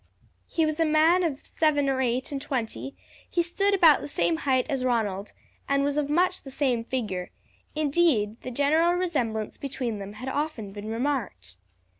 He 0.49 0.65
was 0.65 0.79
a 0.79 0.83
man 0.83 1.21
of 1.23 1.45
seven 1.45 1.87
or 1.87 2.01
eight 2.01 2.31
and 2.31 2.41
twenty; 2.41 2.95
he 3.29 3.43
stood 3.43 3.75
about 3.75 4.01
the 4.01 4.07
same 4.07 4.37
height 4.37 4.65
as 4.67 4.83
Ronald 4.83 5.31
and 5.69 5.83
was 5.83 5.95
of 5.95 6.09
much 6.09 6.41
the 6.41 6.49
same 6.49 6.83
figure, 6.83 7.29
indeed 7.75 8.41
the 8.41 8.49
general 8.49 8.93
resemblance 8.93 9.59
between 9.59 9.99
them 9.99 10.13
had 10.13 10.27
often 10.29 10.71
been 10.73 10.89
remarked. 10.89 11.57